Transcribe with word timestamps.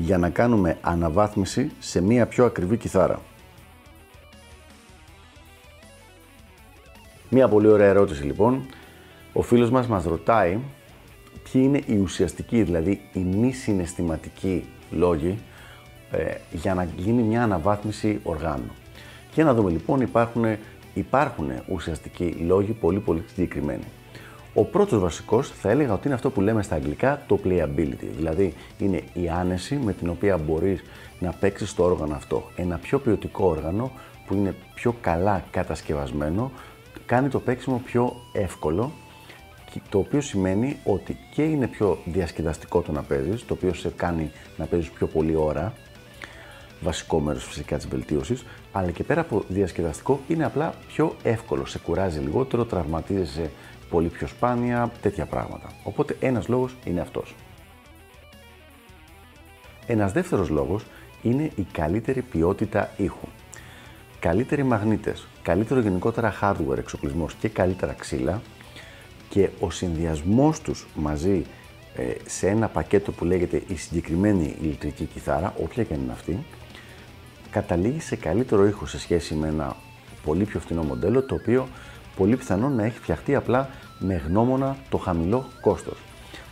για 0.00 0.18
να 0.18 0.30
κάνουμε 0.30 0.78
αναβάθμιση 0.80 1.70
σε 1.78 2.00
μία 2.02 2.26
πιο 2.26 2.44
ακριβή 2.44 2.76
κιθάρα. 2.76 3.20
Μία 7.30 7.48
πολύ 7.48 7.66
ωραία 7.66 7.88
ερώτηση 7.88 8.22
λοιπόν. 8.22 8.66
Ο 9.32 9.42
φίλος 9.42 9.70
μας 9.70 9.86
μας 9.86 10.04
ρωτάει 10.04 10.58
ποιοι 11.42 11.62
είναι 11.64 11.82
οι 11.86 11.98
ουσιαστικοί, 11.98 12.62
δηλαδή 12.62 13.00
οι 13.12 13.20
μη 13.20 13.52
συναισθηματικοί 13.52 14.64
λόγοι 14.90 15.38
ε, 16.10 16.34
για 16.52 16.74
να 16.74 16.88
γίνει 16.96 17.22
μια 17.22 17.42
αναβάθμιση 17.42 18.20
οργάνου. 18.22 18.70
Και 19.32 19.42
να 19.42 19.54
δούμε 19.54 19.70
λοιπόν 19.70 20.00
υπάρχουν, 20.00 20.44
υπάρχουν 20.94 21.50
ουσιαστικοί 21.68 22.24
λόγοι 22.24 22.72
πολύ 22.72 23.00
πολύ 23.00 23.24
συγκεκριμένοι. 23.26 23.84
Ο 24.58 24.64
πρώτος 24.64 25.00
βασικός 25.00 25.50
θα 25.50 25.70
έλεγα 25.70 25.92
ότι 25.92 26.06
είναι 26.06 26.14
αυτό 26.14 26.30
που 26.30 26.40
λέμε 26.40 26.62
στα 26.62 26.74
αγγλικά 26.74 27.22
το 27.26 27.38
playability. 27.44 28.08
Δηλαδή 28.16 28.54
είναι 28.78 29.02
η 29.12 29.28
άνεση 29.28 29.76
με 29.76 29.92
την 29.92 30.08
οποία 30.08 30.38
μπορείς 30.38 30.82
να 31.18 31.32
παίξεις 31.32 31.74
το 31.74 31.84
όργανο 31.84 32.14
αυτό. 32.14 32.42
Ένα 32.56 32.78
πιο 32.78 32.98
ποιοτικό 32.98 33.46
όργανο 33.46 33.90
που 34.26 34.34
είναι 34.34 34.54
πιο 34.74 34.94
καλά 35.00 35.44
κατασκευασμένο 35.50 36.50
κάνει 37.06 37.28
το 37.28 37.40
παίξιμο 37.40 37.82
πιο 37.84 38.16
εύκολο 38.32 38.92
το 39.88 39.98
οποίο 39.98 40.20
σημαίνει 40.20 40.76
ότι 40.84 41.16
και 41.34 41.42
είναι 41.42 41.66
πιο 41.66 41.98
διασκεδαστικό 42.04 42.80
το 42.80 42.92
να 42.92 43.02
παίζεις, 43.02 43.46
το 43.46 43.54
οποίο 43.54 43.74
σε 43.74 43.92
κάνει 43.96 44.30
να 44.56 44.64
παίζεις 44.64 44.90
πιο 44.90 45.06
πολύ 45.06 45.36
ώρα, 45.36 45.72
βασικό 46.80 47.20
μέρος 47.20 47.44
φυσικά 47.44 47.76
της 47.76 47.88
βελτίωσης, 47.88 48.44
αλλά 48.72 48.90
και 48.90 49.04
πέρα 49.04 49.20
από 49.20 49.42
διασκεδαστικό 49.48 50.20
είναι 50.28 50.44
απλά 50.44 50.74
πιο 50.88 51.16
εύκολο, 51.22 51.66
σε 51.66 51.78
κουράζει 51.78 52.18
λιγότερο, 52.18 52.64
τραυματίζεσαι 52.64 53.50
πολύ 53.90 54.08
πιο 54.08 54.26
σπάνια, 54.26 54.92
τέτοια 55.02 55.26
πράγματα. 55.26 55.70
Οπότε 55.82 56.16
ένας 56.20 56.48
λόγος 56.48 56.76
είναι 56.84 57.00
αυτός. 57.00 57.34
Ένας 59.86 60.12
δεύτερος 60.12 60.48
λόγος 60.48 60.84
είναι 61.22 61.50
η 61.56 61.66
καλύτερη 61.72 62.22
ποιότητα 62.22 62.90
ήχου. 62.96 63.28
Καλύτεροι 64.20 64.62
μαγνήτες, 64.62 65.26
καλύτερο 65.42 65.80
γενικότερα 65.80 66.34
hardware 66.40 66.78
εξοπλισμός 66.78 67.34
και 67.34 67.48
καλύτερα 67.48 67.92
ξύλα 67.92 68.42
και 69.28 69.48
ο 69.60 69.70
συνδυασμός 69.70 70.60
τους 70.60 70.86
μαζί 70.94 71.44
ε, 71.94 72.02
σε 72.26 72.48
ένα 72.48 72.68
πακέτο 72.68 73.12
που 73.12 73.24
λέγεται 73.24 73.62
η 73.66 73.76
συγκεκριμένη 73.76 74.56
ηλεκτρική 74.60 75.04
κιθάρα, 75.04 75.54
όποια 75.62 75.84
και 75.84 75.94
είναι 75.94 76.12
αυτή, 76.12 76.44
καταλήγει 77.50 78.00
σε 78.00 78.16
καλύτερο 78.16 78.66
ήχο 78.66 78.86
σε 78.86 78.98
σχέση 78.98 79.34
με 79.34 79.48
ένα 79.48 79.76
πολύ 80.24 80.44
πιο 80.44 80.60
φθηνό 80.60 80.82
μοντέλο, 80.82 81.22
το 81.22 81.34
οποίο 81.34 81.68
πολύ 82.18 82.36
πιθανόν 82.36 82.74
να 82.74 82.84
έχει 82.84 82.98
φτιαχτεί 82.98 83.34
απλά 83.34 83.68
με 83.98 84.22
γνώμονα 84.26 84.76
το 84.88 84.96
χαμηλό 84.96 85.44
κόστος. 85.60 85.96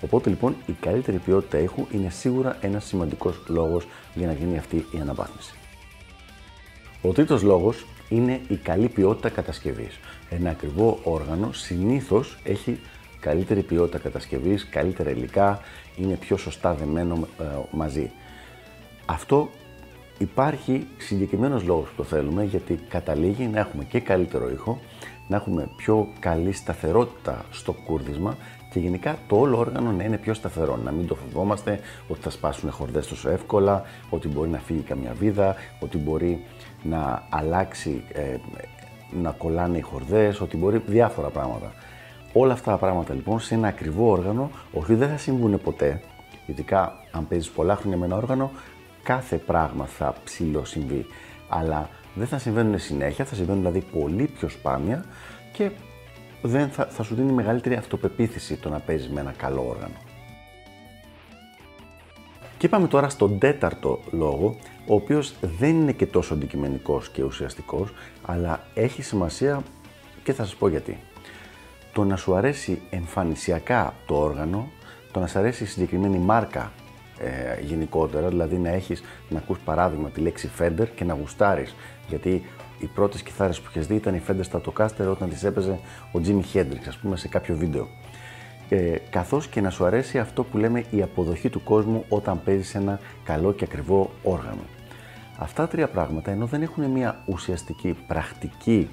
Οπότε 0.00 0.28
λοιπόν 0.28 0.56
η 0.66 0.72
καλύτερη 0.72 1.18
ποιότητα 1.18 1.58
ήχου 1.58 1.86
είναι 1.90 2.10
σίγουρα 2.10 2.56
ένας 2.60 2.84
σημαντικός 2.84 3.40
λόγος 3.48 3.86
για 4.14 4.26
να 4.26 4.32
γίνει 4.32 4.58
αυτή 4.58 4.76
η 4.76 4.98
αναβάθμιση. 5.00 5.54
Ο 7.02 7.12
τρίτος 7.12 7.42
λόγος 7.42 7.86
είναι 8.08 8.40
η 8.48 8.56
καλή 8.56 8.88
ποιότητα 8.88 9.28
κατασκευής. 9.28 9.98
Ένα 10.30 10.50
ακριβό 10.50 10.98
όργανο 11.02 11.52
συνήθως 11.52 12.38
έχει 12.44 12.80
καλύτερη 13.20 13.62
ποιότητα 13.62 13.98
κατασκευής, 13.98 14.68
καλύτερα 14.68 15.10
υλικά, 15.10 15.60
είναι 15.96 16.14
πιο 16.14 16.36
σωστά 16.36 16.74
δεμένο 16.74 17.28
ε, 17.40 17.44
μαζί. 17.70 18.10
Αυτό 19.06 19.50
υπάρχει 20.18 20.86
συγκεκριμένος 20.98 21.62
λόγος 21.62 21.88
που 21.88 21.94
το 21.96 22.04
θέλουμε 22.04 22.44
γιατί 22.44 22.80
καταλήγει 22.88 23.46
να 23.46 23.58
έχουμε 23.58 23.84
και 23.84 24.00
καλύτερο 24.00 24.50
ήχο, 24.50 24.80
να 25.26 25.36
έχουμε 25.36 25.68
πιο 25.76 26.08
καλή 26.18 26.52
σταθερότητα 26.52 27.44
στο 27.50 27.72
κούρδισμα 27.72 28.36
και 28.70 28.78
γενικά 28.78 29.18
το 29.26 29.36
όλο 29.36 29.58
όργανο 29.58 29.92
να 29.92 30.04
είναι 30.04 30.18
πιο 30.18 30.34
σταθερό. 30.34 30.76
Να 30.84 30.90
μην 30.90 31.06
το 31.06 31.14
φοβόμαστε 31.14 31.80
ότι 32.08 32.20
θα 32.20 32.30
σπάσουν 32.30 32.70
χορδές 32.70 33.06
τόσο 33.06 33.30
εύκολα, 33.30 33.82
ότι 34.10 34.28
μπορεί 34.28 34.48
να 34.48 34.58
φύγει 34.58 34.80
καμιά 34.80 35.14
βίδα, 35.18 35.54
ότι 35.80 35.98
μπορεί 35.98 36.44
να 36.82 37.22
αλλάξει, 37.30 38.04
ε, 38.12 38.36
να 39.10 39.30
κολλάνε 39.30 39.78
οι 39.78 39.80
χορδές, 39.80 40.40
ότι 40.40 40.56
μπορεί 40.56 40.82
διάφορα 40.86 41.28
πράγματα. 41.28 41.72
Όλα 42.32 42.52
αυτά 42.52 42.70
τα 42.70 42.76
πράγματα 42.76 43.14
λοιπόν 43.14 43.40
σε 43.40 43.54
ένα 43.54 43.68
ακριβό 43.68 44.10
όργανο, 44.10 44.50
όχι 44.72 44.94
δεν 44.94 45.08
θα 45.08 45.16
συμβούν 45.16 45.60
ποτέ, 45.60 46.00
ειδικά 46.46 46.92
αν 47.10 47.28
παίζεις 47.28 47.50
πολλά 47.50 47.76
χρόνια 47.76 47.98
με 47.98 48.04
ένα 48.04 48.16
όργανο, 48.16 48.50
κάθε 49.02 49.36
πράγμα 49.36 49.84
θα 49.84 50.14
ψηλό 50.24 50.64
συμβεί. 50.64 51.06
Αλλά 51.48 51.88
δεν 52.14 52.26
θα 52.26 52.38
συμβαίνουν 52.38 52.78
συνέχεια, 52.78 53.24
θα 53.24 53.34
συμβαίνουν 53.34 53.60
δηλαδή 53.60 53.80
πολύ 53.80 54.26
πιο 54.26 54.48
σπάνια 54.48 55.04
και 55.52 55.70
δεν 56.42 56.68
θα, 56.68 56.86
θα 56.86 57.02
σου 57.02 57.14
δίνει 57.14 57.32
μεγαλύτερη 57.32 57.74
αυτοπεποίθηση 57.74 58.56
το 58.56 58.68
να 58.68 58.78
παίζεις 58.78 59.08
με 59.08 59.20
ένα 59.20 59.32
καλό 59.36 59.66
όργανο. 59.68 59.94
Και 62.58 62.68
πάμε 62.68 62.88
τώρα 62.88 63.08
στον 63.08 63.38
τέταρτο 63.38 64.00
λόγο, 64.10 64.56
ο 64.86 64.94
οποίος 64.94 65.34
δεν 65.58 65.68
είναι 65.70 65.92
και 65.92 66.06
τόσο 66.06 66.34
αντικειμενικός 66.34 67.08
και 67.08 67.22
ουσιαστικός, 67.22 67.92
αλλά 68.22 68.66
έχει 68.74 69.02
σημασία 69.02 69.62
και 70.22 70.32
θα 70.32 70.44
σας 70.44 70.54
πω 70.54 70.68
γιατί. 70.68 70.98
Το 71.92 72.04
να 72.04 72.16
σου 72.16 72.34
αρέσει 72.34 72.82
εμφανισιακά 72.90 73.94
το 74.06 74.14
όργανο, 74.14 74.68
το 75.12 75.20
να 75.20 75.26
σου 75.26 75.38
αρέσει 75.38 75.62
η 75.62 75.66
συγκεκριμένη 75.66 76.18
μάρκα 76.18 76.72
ε, 77.18 77.60
γενικότερα, 77.60 78.28
δηλαδή 78.28 78.58
να 78.58 78.68
έχεις, 78.68 79.02
να 79.28 79.38
ακούς 79.38 79.58
παράδειγμα 79.58 80.08
τη 80.08 80.20
λέξη 80.20 80.50
Fender 80.58 80.86
και 80.94 81.04
να 81.04 81.14
γουστάρεις, 81.14 81.74
γιατί 82.08 82.42
οι 82.78 82.86
πρώτες 82.86 83.22
κιθάρες 83.22 83.60
που 83.60 83.70
έχεις 83.74 83.86
δει 83.86 83.94
ήταν 83.94 84.14
οι 84.14 84.22
Fender 84.28 84.42
Stratocaster 84.50 85.10
όταν 85.10 85.28
τις 85.28 85.44
έπαιζε 85.44 85.78
ο 86.12 86.20
Jimi 86.26 86.56
Hendrix, 86.56 86.84
ας 86.88 86.96
πούμε, 86.96 87.16
σε 87.16 87.28
κάποιο 87.28 87.56
βίντεο. 87.56 87.88
Ε, 88.68 88.96
καθώς 89.10 89.48
και 89.48 89.60
να 89.60 89.70
σου 89.70 89.84
αρέσει 89.84 90.18
αυτό 90.18 90.44
που 90.44 90.58
λέμε 90.58 90.84
η 90.90 91.02
αποδοχή 91.02 91.48
του 91.48 91.62
κόσμου 91.62 92.04
όταν 92.08 92.42
παίζεις 92.42 92.74
ένα 92.74 93.00
καλό 93.24 93.52
και 93.52 93.64
ακριβό 93.64 94.10
όργανο. 94.22 94.62
Αυτά 95.38 95.62
τα 95.62 95.68
τρία 95.68 95.88
πράγματα, 95.88 96.30
ενώ 96.30 96.46
δεν 96.46 96.62
έχουν 96.62 96.84
μια 96.84 97.22
ουσιαστική, 97.26 97.96
πρακτική 98.06 98.88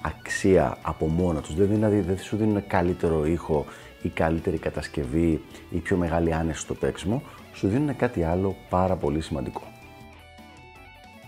αξία 0.00 0.76
από 0.82 1.06
μόνα 1.06 1.40
τους, 1.40 1.54
δηλαδή 1.54 2.00
δεν 2.00 2.18
σου 2.18 2.36
δίνουν 2.36 2.66
καλύτερο 2.66 3.26
ήχο 3.26 3.64
η 4.06 4.08
καλύτερη 4.08 4.58
κατασκευή 4.58 5.40
ή 5.70 5.78
πιο 5.78 5.96
μεγάλη 5.96 6.34
άνεση 6.34 6.60
στο 6.60 6.74
παίξιμο, 6.74 7.22
σου 7.52 7.68
δίνουν 7.68 7.96
κάτι 7.96 8.22
άλλο 8.22 8.56
πάρα 8.68 8.96
πολύ 8.96 9.20
σημαντικό. 9.20 9.62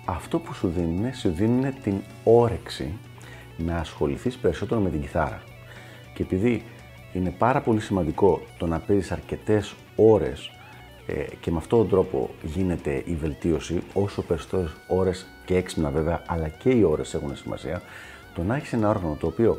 Αυτό 0.05 0.39
που 0.39 0.55
σου 0.55 0.69
δίνουν, 0.69 1.15
σου 1.15 1.31
δίνουν 1.31 1.75
την 1.83 1.95
όρεξη 2.25 2.93
να 3.57 3.77
ασχοληθείς 3.77 4.37
περισσότερο 4.37 4.81
με 4.81 4.91
την 4.91 5.01
κιθάρα. 5.01 5.43
Και 6.15 6.23
επειδή 6.23 6.63
είναι 7.13 7.31
πάρα 7.31 7.61
πολύ 7.61 7.81
σημαντικό 7.81 8.43
το 8.59 8.67
να 8.67 8.79
παίζεις 8.79 9.13
αρκετές 9.13 9.75
ώρες 9.97 10.51
ε, 11.07 11.25
και 11.41 11.51
με 11.51 11.57
αυτόν 11.57 11.79
τον 11.79 11.89
τρόπο 11.89 12.31
γίνεται 12.43 13.03
η 13.05 13.15
βελτίωση, 13.15 13.83
όσο 13.93 14.23
περισσότερες 14.23 14.71
ώρες 14.89 15.27
και 15.45 15.57
έξυπνα 15.57 15.91
βέβαια, 15.91 16.23
αλλά 16.27 16.49
και 16.49 16.71
οι 16.71 16.83
ώρες 16.83 17.15
έχουν 17.15 17.37
σημασία, 17.37 17.83
το 18.35 18.43
να 18.43 18.57
έχεις 18.57 18.73
ένα 18.73 18.89
όργανο 18.89 19.17
το 19.21 19.27
οποίο 19.27 19.59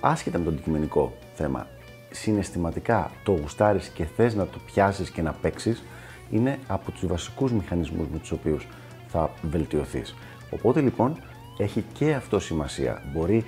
άσχετα 0.00 0.38
με 0.38 0.44
το 0.44 0.50
αντικειμενικό 0.50 1.12
θέμα 1.34 1.66
συναισθηματικά 2.10 3.10
το 3.22 3.32
γουστάρεις 3.32 3.88
και 3.88 4.04
θες 4.04 4.34
να 4.34 4.46
το 4.46 4.58
πιάσεις 4.66 5.10
και 5.10 5.22
να 5.22 5.32
παίξεις 5.32 5.82
είναι 6.30 6.58
από 6.66 6.90
τους 6.90 7.06
βασικούς 7.06 7.52
μηχανισμούς 7.52 8.08
με 8.08 8.18
τους 8.18 8.30
οποίους 8.30 8.66
θα 9.08 9.30
βελτιωθείς. 9.42 10.14
Οπότε 10.50 10.80
λοιπόν 10.80 11.22
έχει 11.58 11.84
και 11.92 12.14
αυτό 12.14 12.40
σημασία. 12.40 13.02
Μπορεί 13.12 13.44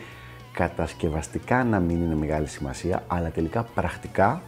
κατασκευαστικά 0.52 1.64
να 1.64 1.80
μην 1.80 2.02
είναι 2.02 2.14
μεγάλη 2.14 2.46
σημασία, 2.46 3.04
αλλά 3.06 3.30
τελικά 3.30 3.62
πρακτικά 3.62 4.42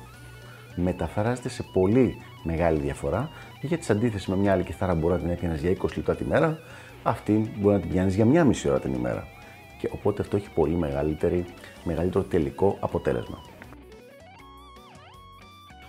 μεταφράζεται 0.74 1.48
σε 1.48 1.62
πολύ 1.72 2.16
μεγάλη 2.44 2.80
διαφορά 2.80 3.30
γιατί 3.60 3.84
σε 3.84 3.92
αντίθεση 3.92 4.30
με 4.30 4.36
μια 4.36 4.52
άλλη 4.52 4.62
κιθάρα 4.62 4.94
μπορεί 4.94 5.12
να 5.12 5.18
την 5.18 5.30
έπιανες 5.30 5.60
για 5.60 5.76
20 5.82 5.88
λεπτά 5.96 6.16
τη 6.16 6.24
μέρα, 6.24 6.58
αυτή 7.02 7.50
μπορεί 7.56 7.74
να 7.74 7.80
την 7.80 7.90
πιάνεις 7.90 8.14
για 8.14 8.24
μια 8.24 8.44
μισή 8.44 8.68
ώρα 8.68 8.80
την 8.80 8.94
ημέρα. 8.94 9.26
Και 9.78 9.90
οπότε 9.92 10.22
αυτό 10.22 10.36
έχει 10.36 10.50
πολύ 10.54 10.76
μεγαλύτερο 11.84 12.24
τελικό 12.24 12.76
αποτέλεσμα. 12.80 13.38